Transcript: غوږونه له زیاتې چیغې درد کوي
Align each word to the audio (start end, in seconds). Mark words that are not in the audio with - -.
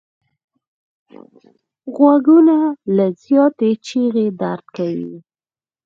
غوږونه 1.95 2.55
له 2.95 3.05
زیاتې 3.23 3.69
چیغې 3.85 4.27
درد 4.41 4.65
کوي 4.75 5.15